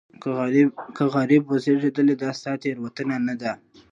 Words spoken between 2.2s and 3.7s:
دا ستا تېروتنه نه ده.